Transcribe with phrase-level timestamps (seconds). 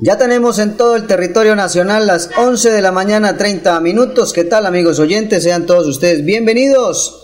[0.00, 4.32] Ya tenemos en todo el territorio nacional las 11 de la mañana 30 minutos.
[4.32, 5.42] ¿Qué tal amigos oyentes?
[5.42, 7.20] Sean todos ustedes bienvenidos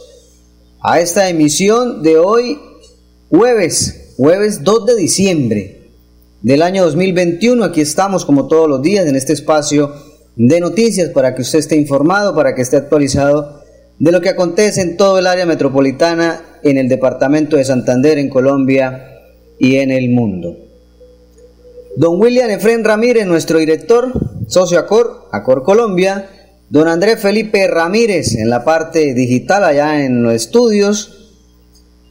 [0.80, 2.58] a esta emisión de hoy
[3.30, 5.82] jueves, jueves 2 de diciembre
[6.42, 7.62] del año 2021.
[7.62, 9.94] Aquí estamos como todos los días en este espacio
[10.34, 13.62] de noticias para que usted esté informado, para que esté actualizado
[14.00, 18.28] de lo que acontece en todo el área metropolitana, en el departamento de Santander, en
[18.28, 19.20] Colombia
[19.60, 20.73] y en el mundo.
[21.96, 24.10] Don William Efren Ramírez, nuestro director,
[24.48, 26.28] socio Acor, Acor Colombia.
[26.68, 31.36] Don Andrés Felipe Ramírez en la parte digital allá en los estudios.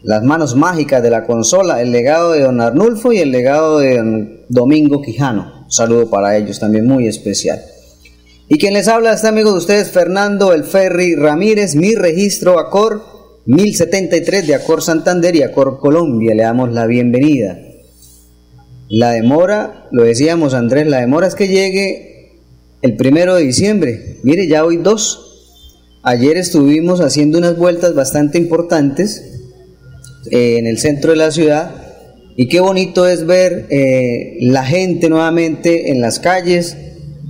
[0.02, 3.98] Las manos mágicas de la consola, el legado de don Arnulfo y el legado de
[3.98, 5.64] don Domingo Quijano.
[5.66, 7.62] Un saludo para ellos también muy especial.
[8.48, 13.02] Y quien les habla, este amigo de ustedes, Fernando El Ferri Ramírez, mi registro Acor
[13.48, 16.36] 1073 de Acor Santander y Acor Colombia.
[16.36, 17.58] Le damos la bienvenida.
[18.96, 22.38] La demora, lo decíamos Andrés, la demora es que llegue
[22.84, 24.20] el primero de diciembre.
[24.22, 25.98] Mire, ya hoy dos.
[26.04, 29.42] Ayer estuvimos haciendo unas vueltas bastante importantes
[30.30, 31.72] eh, en el centro de la ciudad
[32.36, 36.78] y qué bonito es ver eh, la gente nuevamente en las calles,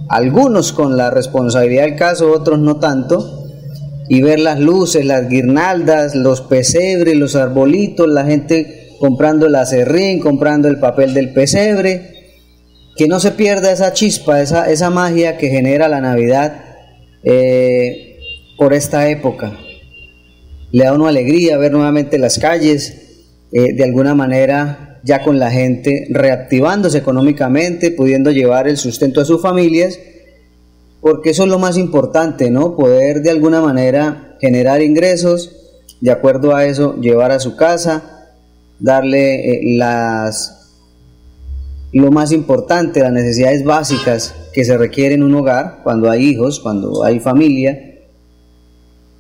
[0.10, 3.48] algunos con la responsabilidad del caso, otros no tanto,
[4.10, 10.20] y ver las luces, las guirnaldas, los pesebres, los arbolitos, la gente comprando el acerrín,
[10.20, 12.14] comprando el papel del pesebre,
[12.96, 16.64] que no se pierda esa chispa, esa, esa magia que genera la Navidad
[17.24, 18.20] eh,
[18.58, 19.58] por esta época.
[20.72, 25.52] Le da una alegría ver nuevamente las calles, eh, de alguna manera ya con la
[25.52, 30.00] gente reactivándose económicamente, pudiendo llevar el sustento a sus familias,
[31.02, 32.76] porque eso es lo más importante, ¿no?
[32.78, 35.52] Poder de alguna manera generar ingresos,
[36.00, 38.13] de acuerdo a eso, llevar a su casa,
[38.80, 40.60] darle eh, las
[41.94, 46.60] lo más importante, las necesidades básicas que se requieren en un hogar, cuando hay hijos,
[46.60, 47.94] cuando hay familia,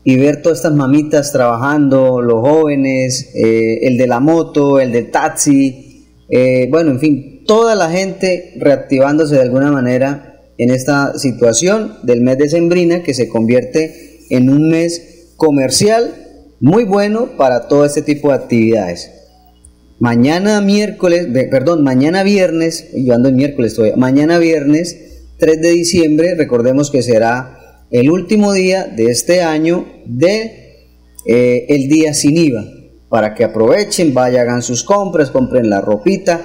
[0.03, 5.11] y ver todas estas mamitas trabajando, los jóvenes, eh, el de la moto, el del
[5.11, 11.97] taxi, eh, bueno, en fin, toda la gente reactivándose de alguna manera en esta situación
[12.03, 16.13] del mes de Sembrina que se convierte en un mes comercial
[16.59, 19.11] muy bueno para todo este tipo de actividades.
[19.99, 26.35] Mañana miércoles, perdón, mañana viernes, yo ando en miércoles todavía, mañana viernes 3 de diciembre,
[26.35, 30.89] recordemos que será el último día de este año de
[31.25, 32.65] eh, el día sin IVA,
[33.07, 36.41] para que aprovechen, vayan, hagan sus compras, compren la ropita,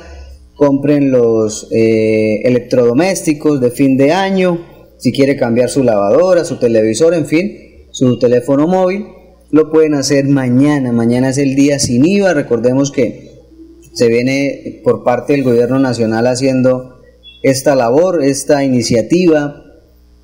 [0.54, 4.66] compren los eh, electrodomésticos de fin de año,
[4.98, 7.56] si quiere cambiar su lavadora, su televisor, en fin,
[7.92, 9.06] su teléfono móvil,
[9.50, 13.27] lo pueden hacer mañana, mañana es el día sin IVA, recordemos que
[13.98, 17.00] se viene por parte del gobierno nacional haciendo
[17.42, 19.64] esta labor, esta iniciativa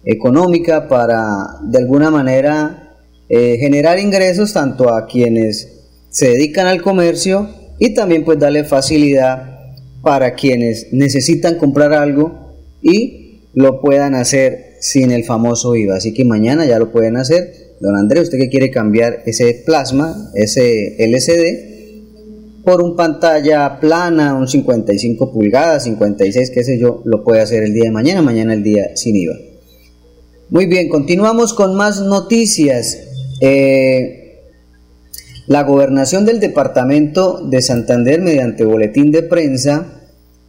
[0.04, 2.94] económica para de alguna manera
[3.28, 7.48] eh, generar ingresos tanto a quienes se dedican al comercio
[7.80, 9.58] y también pues darle facilidad
[10.02, 15.96] para quienes necesitan comprar algo y lo puedan hacer sin el famoso IVA.
[15.96, 17.52] Así que mañana ya lo pueden hacer.
[17.80, 21.73] Don Andrés, usted que quiere cambiar ese plasma, ese LCD,
[22.64, 27.74] por un pantalla plana, un 55 pulgadas, 56, qué sé yo, lo puede hacer el
[27.74, 29.34] día de mañana, mañana el día sin IVA.
[30.48, 32.98] Muy bien, continuamos con más noticias.
[33.40, 34.40] Eh,
[35.46, 40.00] la gobernación del departamento de Santander, mediante boletín de prensa,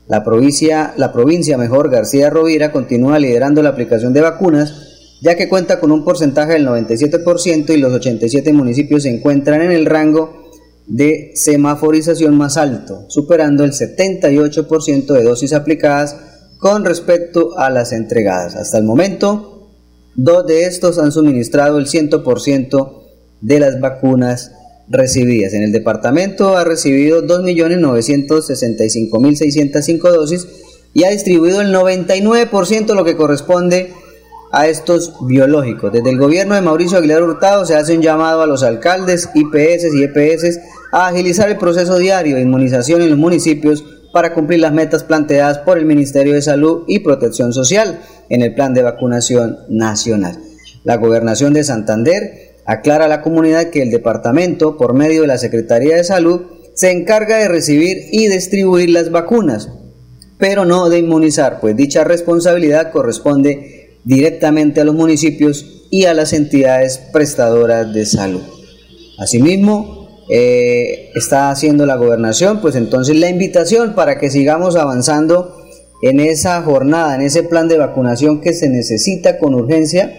[0.09, 4.75] La provincia, la provincia mejor García Rovira continúa liderando la aplicación de vacunas,
[5.23, 9.73] ya que cuenta con un porcentaje del 97% y los 87 municipios se encuentran en
[9.73, 10.42] el rango
[10.87, 16.17] de semaforización más alto, superando el 78% de dosis aplicadas
[16.59, 18.57] con respecto a las entregadas.
[18.57, 19.69] Hasta el momento,
[20.15, 23.03] dos de estos han suministrado el 100%
[23.41, 24.53] de las vacunas
[24.89, 25.55] recibidas.
[25.55, 30.47] En el departamento ha recibido 2.965.605 dosis
[30.95, 33.93] y ha distribuido el 99% lo que corresponde
[34.53, 35.93] a estos biológicos.
[35.93, 39.95] Desde el gobierno de Mauricio Aguilar Hurtado se hace un llamado a los alcaldes, IPS
[39.95, 40.61] y EPS
[40.93, 43.83] a agilizar el proceso diario de inmunización en los municipios
[44.13, 48.55] para cumplir las metas planteadas por el Ministerio de Salud y Protección Social en el
[48.55, 50.39] plan de vacunación nacional.
[50.85, 55.39] La gobernación de Santander Aclara a la comunidad que el departamento, por medio de la
[55.39, 56.43] Secretaría de Salud,
[56.75, 59.69] se encarga de recibir y distribuir las vacunas,
[60.39, 66.33] pero no de inmunizar, pues dicha responsabilidad corresponde directamente a los municipios y a las
[66.33, 68.43] entidades prestadoras de salud.
[69.19, 75.57] Asimismo, eh, está haciendo la gobernación, pues entonces la invitación para que sigamos avanzando
[76.03, 80.13] en esa jornada, en ese plan de vacunación que se necesita con urgencia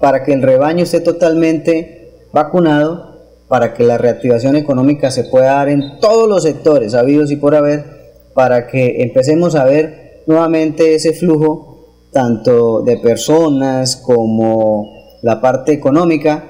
[0.00, 3.14] para que el rebaño esté totalmente vacunado,
[3.48, 7.54] para que la reactivación económica se pueda dar en todos los sectores habidos y por
[7.54, 7.84] haber,
[8.34, 11.73] para que empecemos a ver nuevamente ese flujo
[12.14, 16.44] tanto de personas como la parte económica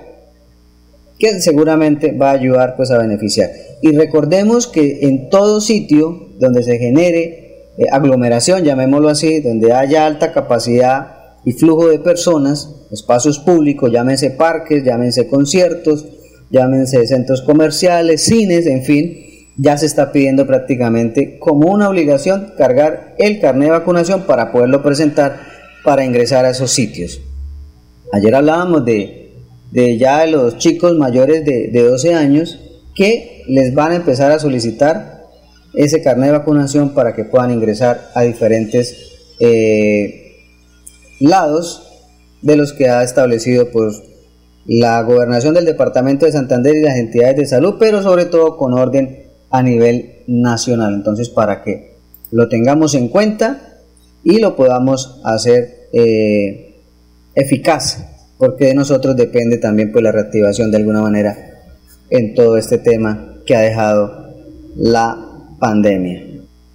[1.19, 3.51] que seguramente va a ayudar pues a beneficiar.
[3.83, 10.07] Y recordemos que en todo sitio donde se genere eh, aglomeración, llamémoslo así, donde haya
[10.07, 11.15] alta capacidad
[11.45, 16.07] y flujo de personas, espacios públicos, llámense parques, llámense conciertos,
[16.51, 19.17] llámense centros comerciales, cines, en fin,
[19.57, 24.83] ya se está pidiendo prácticamente como una obligación cargar el carnet de vacunación para poderlo
[24.83, 25.54] presentar
[25.85, 27.21] para ingresar a esos sitios.
[28.13, 29.35] Ayer hablábamos de,
[29.71, 32.59] de ya de los chicos mayores de, de 12 años
[32.95, 35.25] que les van a empezar a solicitar
[35.75, 40.37] ese carnet de vacunación para que puedan ingresar a diferentes eh,
[41.21, 41.83] lados
[42.43, 44.03] de los que ha establecido pues,
[44.67, 48.73] la gobernación del departamento de Santander y las entidades de salud, pero sobre todo con
[48.75, 50.95] orden a nivel nacional.
[50.95, 51.97] Entonces, para que
[52.31, 53.74] lo tengamos en cuenta
[54.25, 56.81] y lo podamos hacer eh,
[57.35, 58.05] eficaz,
[58.39, 61.37] porque de nosotros depende también pues, la reactivación de alguna manera
[62.11, 64.35] en todo este tema que ha dejado
[64.77, 65.17] la
[65.61, 66.23] pandemia.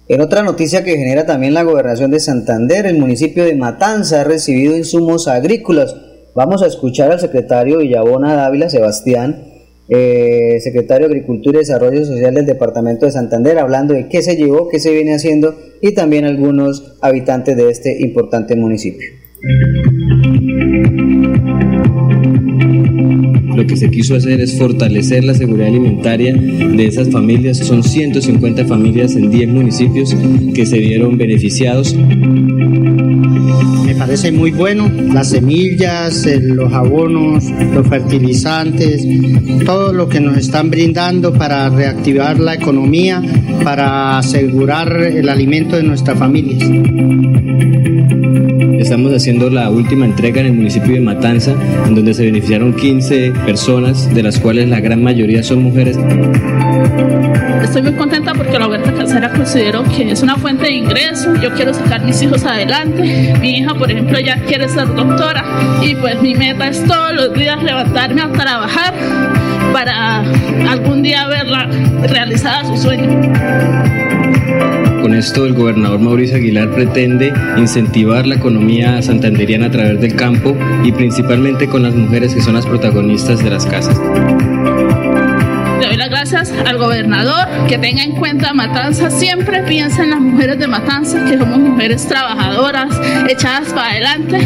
[0.08, 4.24] En otra noticia que genera también la gobernación de Santander, el municipio de Matanza ha
[4.24, 5.94] recibido insumos agrícolas.
[6.34, 9.49] Vamos a escuchar al secretario Villabona Dávila, Sebastián,
[9.90, 14.36] eh, secretario de Agricultura y Desarrollo Social del Departamento de Santander, hablando de qué se
[14.36, 19.08] llevó, qué se viene haciendo y también algunos habitantes de este importante municipio.
[23.56, 27.58] Lo que se quiso hacer es fortalecer la seguridad alimentaria de esas familias.
[27.58, 30.16] Son 150 familias en 10 municipios
[30.54, 31.96] que se vieron beneficiados.
[33.84, 39.06] Me parece muy bueno las semillas, los abonos, los fertilizantes,
[39.64, 43.22] todo lo que nos están brindando para reactivar la economía,
[43.64, 46.68] para asegurar el alimento de nuestras familias.
[48.78, 51.54] Estamos haciendo la última entrega en el municipio de Matanza,
[51.86, 55.98] en donde se beneficiaron 15 personas, de las cuales la gran mayoría son mujeres.
[57.62, 61.34] Estoy muy contenta porque la huerta casera considero que es una fuente de ingreso.
[61.36, 63.34] Yo quiero sacar mis hijos adelante.
[63.40, 65.44] Mi hija, por ejemplo, ya quiere ser doctora
[65.82, 68.94] y pues mi meta es todos los días levantarme a trabajar
[69.72, 70.22] para
[70.68, 71.68] algún día verla
[72.08, 73.32] realizada su sueño.
[75.02, 80.56] Con esto el gobernador Mauricio Aguilar pretende incentivar la economía santanderiana a través del campo
[80.84, 83.98] y principalmente con las mujeres que son las protagonistas de las casas.
[85.80, 90.20] Le doy las gracias al gobernador que tenga en cuenta Matanza, siempre piensa en las
[90.20, 92.94] mujeres de Matanza, que somos mujeres trabajadoras,
[93.26, 94.38] echadas para adelante.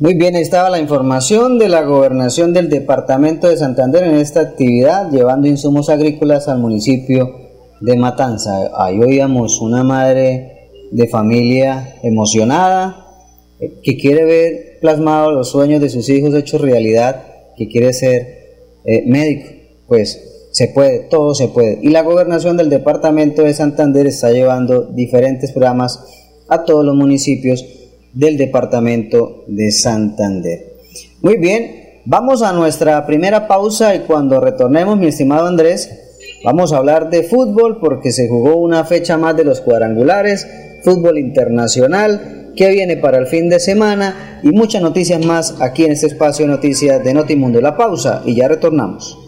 [0.00, 5.12] Muy bien, estaba la información de la gobernación del departamento de Santander en esta actividad,
[5.12, 7.36] llevando insumos agrícolas al municipio
[7.80, 8.70] de Matanza.
[8.76, 13.06] Ahí oíamos una madre de familia emocionada
[13.60, 17.24] eh, que quiere ver plasmados los sueños de sus hijos hechos realidad,
[17.56, 18.38] que quiere ser
[18.84, 19.50] eh, médico.
[19.86, 21.78] Pues se puede, todo se puede.
[21.82, 26.02] Y la gobernación del departamento de Santander está llevando diferentes programas
[26.48, 27.64] a todos los municipios
[28.12, 30.72] del departamento de Santander.
[31.20, 35.90] Muy bien, vamos a nuestra primera pausa y cuando retornemos, mi estimado Andrés,
[36.44, 40.46] vamos a hablar de fútbol porque se jugó una fecha más de los cuadrangulares,
[40.82, 45.92] fútbol internacional que viene para el fin de semana y muchas noticias más aquí en
[45.92, 47.60] este espacio de noticias de Notimundo.
[47.60, 49.27] La pausa y ya retornamos.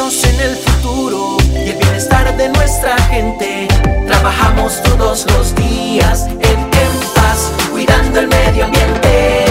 [0.00, 3.68] En el futuro y el bienestar de nuestra gente.
[4.06, 9.44] Trabajamos todos los días en, en paz, cuidando el medio ambiente.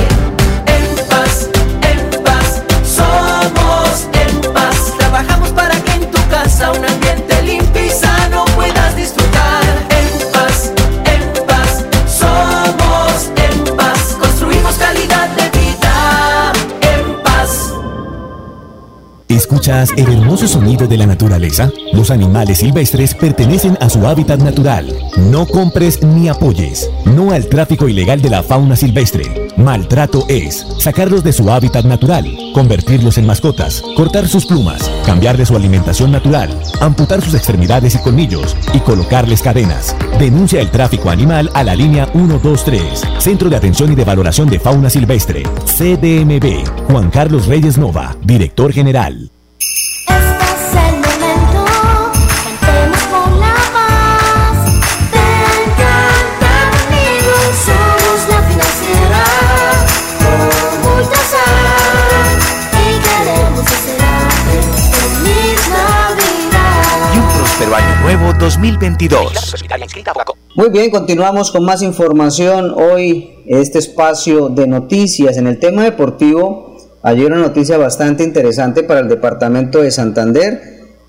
[0.66, 1.50] En paz,
[1.84, 4.96] en paz, somos en paz.
[4.98, 6.99] Trabajamos para que en tu casa un
[19.70, 21.72] ¿Escuchas el hermoso sonido de la naturaleza?
[21.94, 24.92] Los animales silvestres pertenecen a su hábitat natural.
[25.30, 26.90] No compres ni apoyes.
[27.06, 29.52] No al tráfico ilegal de la fauna silvestre.
[29.58, 35.56] Maltrato es sacarlos de su hábitat natural, convertirlos en mascotas, cortar sus plumas, cambiarles su
[35.56, 36.50] alimentación natural,
[36.82, 39.96] amputar sus extremidades y colmillos y colocarles cadenas.
[40.18, 44.60] Denuncia el tráfico animal a la línea 123, Centro de Atención y de Valoración de
[44.60, 45.44] Fauna Silvestre,
[45.78, 46.88] CDMB.
[46.92, 49.30] Juan Carlos Reyes Nova, Director General.
[68.16, 69.54] Nuevo 2022.
[70.56, 76.76] Muy bien, continuamos con más información hoy, este espacio de noticias en el tema deportivo.
[77.04, 80.60] Ayer una noticia bastante interesante para el departamento de Santander,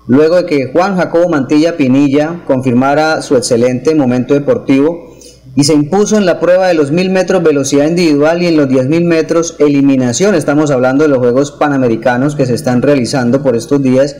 [0.05, 5.15] luego de que Juan Jacobo Mantilla Pinilla confirmara su excelente momento deportivo
[5.55, 8.67] y se impuso en la prueba de los 1000 metros velocidad individual y en los
[8.67, 10.35] 10.000 metros eliminación.
[10.35, 14.17] Estamos hablando de los Juegos Panamericanos que se están realizando por estos días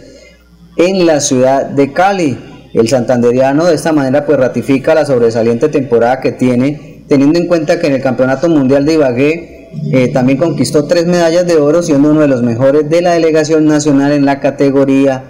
[0.77, 2.50] en la ciudad de Cali.
[2.74, 7.80] El santanderiano de esta manera pues ratifica la sobresaliente temporada que tiene, teniendo en cuenta
[7.80, 12.12] que en el Campeonato Mundial de Ibagué eh, también conquistó tres medallas de oro, siendo
[12.12, 15.24] uno de los mejores de la delegación nacional en la categoría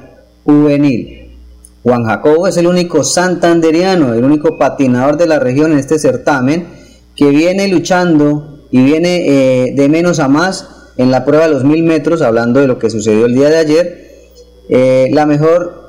[0.44, 1.32] juvenil.
[1.84, 6.68] Juan Jacobo es el único santanderiano, el único patinador de la región en este certamen,
[7.16, 10.68] que viene luchando y viene eh, de menos a más
[10.98, 13.58] en la prueba de los mil metros, hablando de lo que sucedió el día de
[13.58, 14.12] ayer.
[14.70, 15.81] Eh, la mejor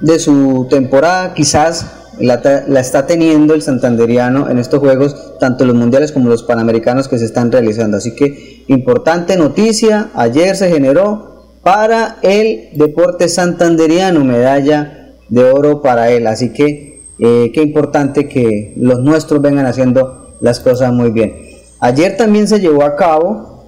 [0.00, 1.86] de su temporada quizás
[2.20, 2.34] la,
[2.80, 7.24] está teniendo el santanderiano en estos juegos, tanto los mundiales como los panamericanos que se
[7.24, 7.96] están realizando.
[7.96, 16.10] Así que importante noticia, ayer se generó para el deporte santanderiano medalla de oro para
[16.10, 16.26] él.
[16.26, 21.36] Así que eh, qué importante que los nuestros vengan haciendo las cosas muy bien.
[21.80, 23.64] Ayer también se llevó a cabo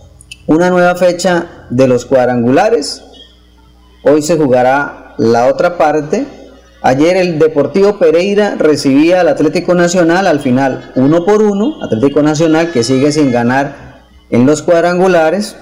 [0.47, 3.03] una nueva fecha de los cuadrangulares.
[4.03, 6.27] Hoy se jugará la otra parte
[6.83, 11.77] Ayer el Deportivo Pereira recibía al Atlético Nacional al final uno por uno.
[11.83, 15.57] Atlético Nacional que sigue sin ganar en los cuadrangulares.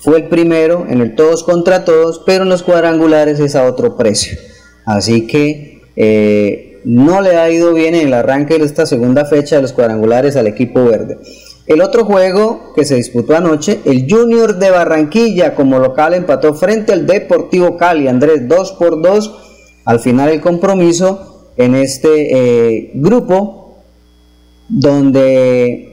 [0.00, 3.96] Fue el primero en el todos contra todos, pero en los cuadrangulares es a otro
[3.96, 4.36] precio.
[4.84, 9.56] Así que eh, no le ha ido bien en el arranque de esta segunda fecha
[9.56, 11.18] de los cuadrangulares al equipo verde.
[11.66, 16.92] El otro juego que se disputó anoche, el Junior de Barranquilla como local empató frente
[16.92, 18.08] al Deportivo Cali.
[18.08, 19.42] Andrés 2 por 2
[19.84, 23.62] al final el compromiso en este eh, grupo
[24.68, 25.88] donde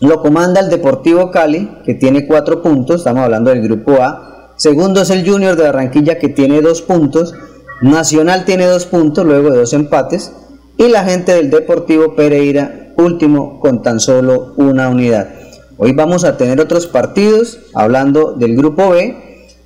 [0.00, 4.52] Lo comanda el Deportivo Cali, que tiene cuatro puntos, estamos hablando del grupo A.
[4.56, 7.34] Segundo es el Junior de Barranquilla, que tiene dos puntos.
[7.80, 10.32] Nacional tiene dos puntos, luego de dos empates.
[10.76, 15.28] Y la gente del Deportivo Pereira, último, con tan solo una unidad.
[15.76, 19.16] Hoy vamos a tener otros partidos, hablando del grupo B,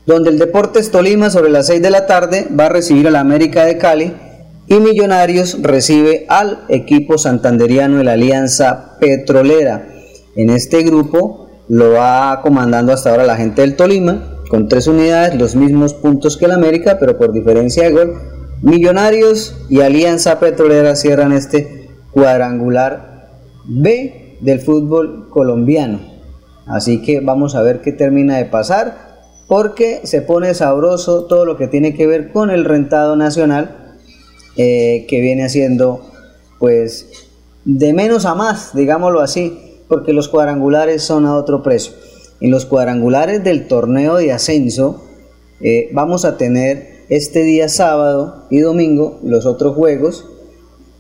[0.07, 3.21] donde el Deportes Tolima sobre las 6 de la tarde va a recibir a la
[3.21, 4.15] América de Cali
[4.67, 9.89] y Millonarios recibe al equipo santanderiano de la Alianza Petrolera.
[10.37, 15.39] En este grupo lo va comandando hasta ahora la gente del Tolima, con tres unidades,
[15.39, 18.15] los mismos puntos que el América, pero por diferencia de gol.
[18.63, 23.18] Millonarios y Alianza Petrolera cierran este cuadrangular
[23.69, 26.01] B del fútbol colombiano.
[26.67, 31.57] Así que vamos a ver qué termina de pasar, porque se pone sabroso todo lo
[31.57, 33.97] que tiene que ver con el rentado nacional,
[34.57, 36.01] eh, que viene haciendo
[36.59, 37.29] pues
[37.65, 41.93] de menos a más, digámoslo así porque los cuadrangulares son a otro precio.
[42.41, 45.03] En los cuadrangulares del torneo de ascenso
[45.61, 50.27] eh, vamos a tener este día sábado y domingo los otros juegos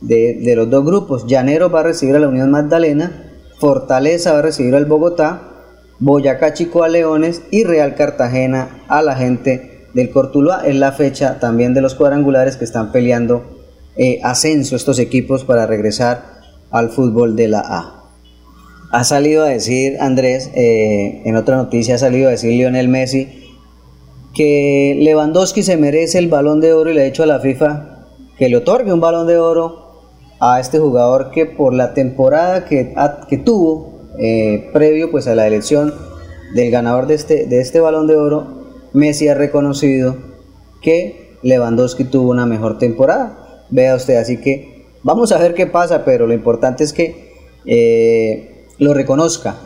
[0.00, 1.26] de, de los dos grupos.
[1.26, 5.42] Llanero va a recibir a la Unión Magdalena, Fortaleza va a recibir al Bogotá,
[5.98, 10.64] Boyacá Chico a Leones y Real Cartagena a la gente del Cortuluá.
[10.64, 13.42] Es la fecha también de los cuadrangulares que están peleando
[13.96, 16.22] eh, ascenso estos equipos para regresar
[16.70, 17.94] al fútbol de la A.
[18.92, 23.28] Ha salido a decir Andrés, eh, en otra noticia ha salido a decir Lionel Messi,
[24.34, 28.06] que Lewandowski se merece el balón de oro y le ha dicho a la FIFA
[28.38, 29.87] que le otorgue un balón de oro
[30.40, 32.94] a este jugador que por la temporada que,
[33.28, 35.94] que tuvo eh, previo pues a la elección
[36.54, 38.46] del ganador de este, de este balón de oro,
[38.92, 40.16] Messi ha reconocido
[40.80, 43.66] que Lewandowski tuvo una mejor temporada.
[43.70, 47.34] Vea usted, así que vamos a ver qué pasa, pero lo importante es que
[47.66, 49.56] eh, lo reconozca.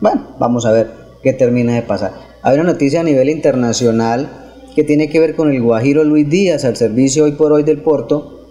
[0.00, 0.90] Bueno, vamos a ver
[1.22, 2.12] qué termina de pasar.
[2.42, 4.28] Hay una noticia a nivel internacional
[4.74, 7.82] que tiene que ver con el Guajiro Luis Díaz al servicio hoy por hoy del
[7.82, 8.48] Porto,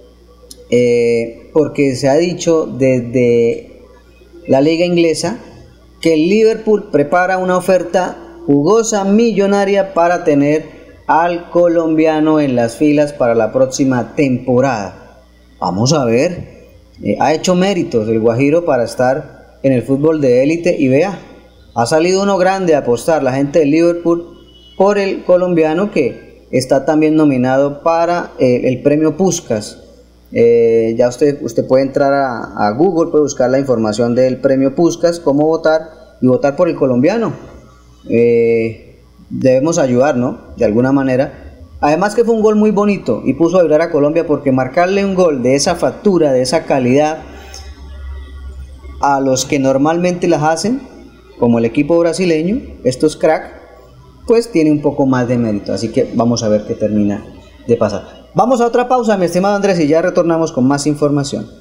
[0.70, 3.82] eh, porque se ha dicho desde
[4.48, 5.40] la liga inglesa
[6.02, 13.14] que el Liverpool prepara una oferta jugosa millonaria para tener al colombiano en las filas
[13.14, 15.24] para la próxima temporada.
[15.60, 16.68] Vamos a ver,
[17.04, 21.20] eh, ha hecho méritos el Guajiro para estar en el fútbol de élite y vea,
[21.76, 24.40] ha salido uno grande a apostar la gente de Liverpool
[24.76, 29.81] por el colombiano que está también nominado para eh, el premio Puskas.
[30.34, 35.20] Eh, ya usted, usted puede entrar a, Google, puede buscar la información del premio Puskas,
[35.20, 35.90] cómo votar
[36.22, 37.34] y votar por el colombiano.
[38.10, 40.40] Eh, debemos ayudar, ¿no?
[40.58, 41.52] De alguna manera.
[41.82, 45.04] Además que fue un gol muy bonito y puso a vibrar a Colombia porque marcarle
[45.04, 47.24] un gol de esa factura, de esa calidad,
[49.02, 50.82] a los que normalmente las hacen,
[51.40, 53.52] como el equipo brasileño, estos crack,
[54.28, 55.74] pues tiene un poco más de mérito.
[55.74, 57.26] Así que vamos a ver qué termina
[57.68, 58.21] de pasar.
[58.34, 61.61] Vamos a otra pausa, mi estimado Andrés, y ya retornamos con más información.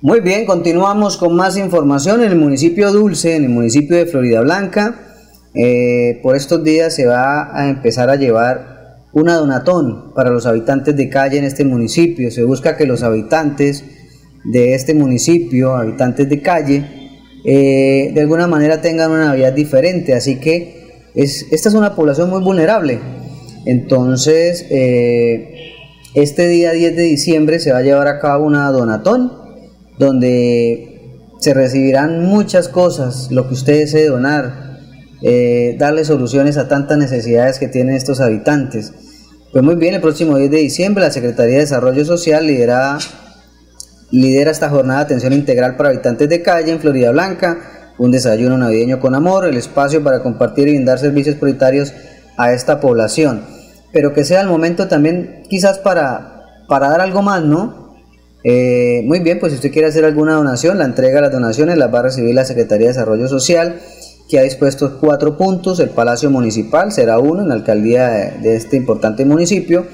[0.00, 4.40] Muy bien, continuamos con más información en el municipio Dulce, en el municipio de Florida
[4.42, 4.94] Blanca.
[5.54, 10.94] eh, por estos días se va a empezar a llevar una donatón para los habitantes
[10.94, 12.30] de calle en este municipio.
[12.30, 13.82] Se busca que los habitantes
[14.44, 16.84] de este municipio, habitantes de calle,
[17.44, 20.14] eh, de alguna manera tengan una Navidad diferente.
[20.14, 23.00] Así que es, esta es una población muy vulnerable.
[23.66, 25.72] Entonces, eh,
[26.14, 29.47] este día 10 de diciembre se va a llevar a cabo una donatón
[29.98, 30.98] donde
[31.40, 34.78] se recibirán muchas cosas, lo que usted desee donar,
[35.22, 38.92] eh, darle soluciones a tantas necesidades que tienen estos habitantes.
[39.52, 42.98] Pues muy bien, el próximo 10 de diciembre la Secretaría de Desarrollo Social lidera,
[44.10, 47.58] lidera esta jornada de atención integral para habitantes de calle en Florida Blanca,
[47.98, 51.92] un desayuno navideño con amor, el espacio para compartir y brindar servicios prioritarios
[52.36, 53.42] a esta población.
[53.92, 57.87] Pero que sea el momento también quizás para, para dar algo más, ¿no?
[58.44, 61.76] Eh, muy bien, pues si usted quiere hacer alguna donación, la entrega de las donaciones
[61.76, 63.80] las va a recibir la Secretaría de Desarrollo Social,
[64.28, 65.80] que ha dispuesto cuatro puntos.
[65.80, 69.86] El Palacio Municipal será uno en la alcaldía de, de este importante municipio,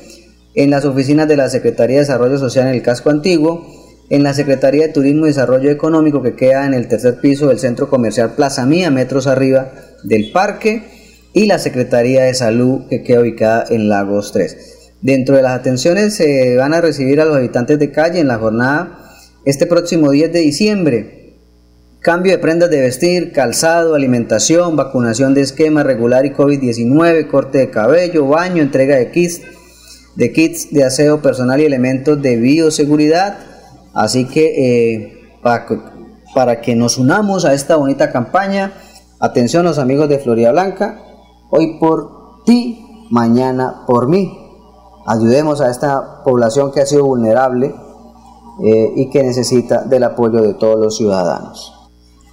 [0.54, 3.66] en las oficinas de la Secretaría de Desarrollo Social en el casco antiguo,
[4.10, 7.58] en la Secretaría de Turismo y Desarrollo Económico que queda en el tercer piso del
[7.58, 10.82] Centro Comercial Plaza Mía, metros arriba del parque,
[11.32, 14.83] y la Secretaría de Salud que queda ubicada en Lagos 3.
[15.04, 18.38] Dentro de las atenciones se van a recibir a los habitantes de calle en la
[18.38, 19.10] jornada
[19.44, 21.36] este próximo 10 de diciembre.
[22.00, 27.68] Cambio de prendas de vestir, calzado, alimentación, vacunación de esquema regular y COVID-19, corte de
[27.68, 29.42] cabello, baño, entrega de kits,
[30.16, 33.36] de kits de aseo personal y elementos de bioseguridad.
[33.92, 35.66] Así que eh, para,
[36.34, 38.72] para que nos unamos a esta bonita campaña,
[39.20, 40.98] atención los amigos de Florida Blanca,
[41.50, 44.43] hoy por ti, mañana por mí.
[45.06, 47.74] Ayudemos a esta población que ha sido vulnerable
[48.64, 51.72] eh, y que necesita del apoyo de todos los ciudadanos.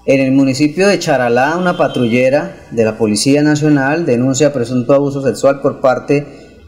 [0.05, 5.61] En el municipio de Charalá, una patrullera de la Policía Nacional denuncia presunto abuso sexual
[5.61, 6.25] por parte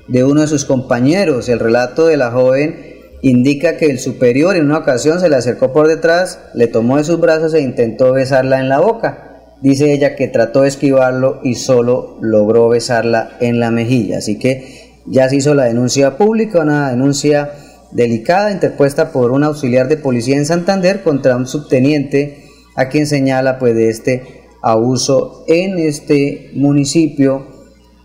[0.08, 1.50] de uno de sus compañeros.
[1.50, 5.72] El relato de la joven indica que el superior en una ocasión se le acercó
[5.72, 9.56] por detrás, le tomó de sus brazos e intentó besarla en la boca.
[9.62, 14.18] Dice ella que trató de esquivarlo y solo logró besarla en la mejilla.
[14.18, 17.52] Así que ya se hizo la denuncia pública, una denuncia
[17.92, 23.60] delicada interpuesta por un auxiliar de policía en Santander contra un subteniente a quien señala
[23.60, 27.48] pues de este abuso en este municipio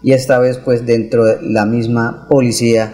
[0.03, 2.93] y esta vez pues dentro de la misma policía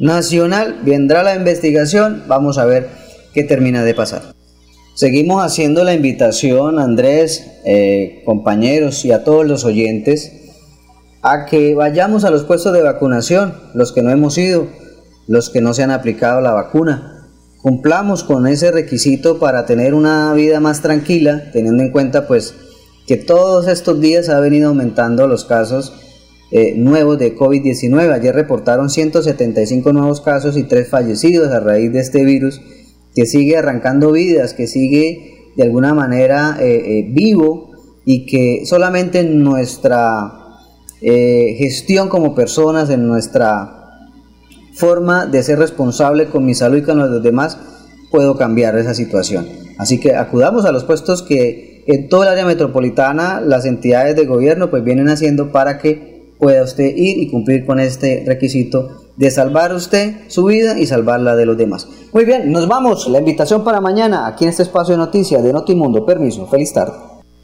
[0.00, 0.80] nacional.
[0.84, 2.88] Vendrá la investigación, vamos a ver
[3.34, 4.34] qué termina de pasar.
[4.94, 10.41] Seguimos haciendo la invitación, Andrés, eh, compañeros y a todos los oyentes,
[11.22, 14.66] a que vayamos a los puestos de vacunación, los que no hemos ido,
[15.28, 17.28] los que no se han aplicado la vacuna.
[17.62, 22.54] Cumplamos con ese requisito para tener una vida más tranquila, teniendo en cuenta pues
[23.06, 25.92] que todos estos días ha venido aumentando los casos
[26.50, 28.12] eh, nuevos de COVID-19.
[28.12, 32.60] Ayer reportaron 175 nuevos casos y 3 fallecidos a raíz de este virus
[33.14, 37.70] que sigue arrancando vidas, que sigue de alguna manera eh, eh, vivo
[38.04, 40.41] y que solamente en nuestra
[41.02, 43.78] eh, gestión como personas, en nuestra
[44.74, 47.58] forma de ser responsable con mi salud y con los demás,
[48.10, 49.46] puedo cambiar esa situación.
[49.78, 54.26] Así que acudamos a los puestos que en toda el área metropolitana las entidades de
[54.26, 59.30] gobierno pues vienen haciendo para que pueda usted ir y cumplir con este requisito de
[59.30, 61.88] salvar usted su vida y salvar la de los demás.
[62.12, 63.08] Muy bien, nos vamos.
[63.08, 66.06] La invitación para mañana aquí en este espacio de noticias de Notimundo.
[66.06, 67.11] Permiso, feliz tarde.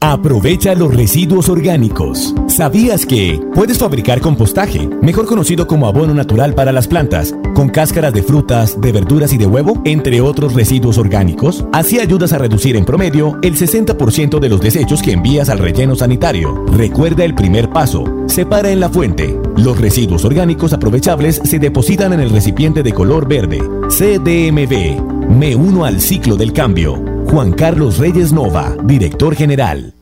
[0.00, 2.34] Aprovecha los residuos orgánicos.
[2.46, 8.14] ¿Sabías que puedes fabricar compostaje, mejor conocido como abono natural para las plantas, con cáscaras
[8.14, 11.64] de frutas, de verduras y de huevo, entre otros residuos orgánicos?
[11.72, 15.96] Así ayudas a reducir en promedio el 60% de los desechos que envías al relleno
[15.96, 16.64] sanitario.
[16.66, 18.04] Recuerda el primer paso.
[18.26, 19.38] Separa en la fuente.
[19.56, 23.58] Los residuos orgánicos aprovechables se depositan en el recipiente de color verde.
[23.88, 25.28] CDMV.
[25.28, 27.17] Me uno al ciclo del cambio.
[27.30, 29.94] Juan Carlos Reyes Nova, director general.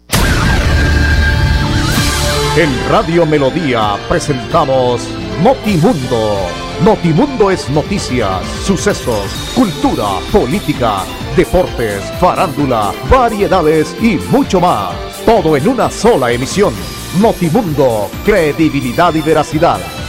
[2.57, 5.09] En Radio Melodía presentamos
[5.43, 6.37] Notimundo.
[6.85, 11.03] Notimundo es noticias, sucesos, cultura, política,
[11.37, 14.95] deportes, farándula, variedades y mucho más.
[15.27, 16.75] Todo en una sola emisión.
[17.21, 19.81] Notimundo, credibilidad y veracidad.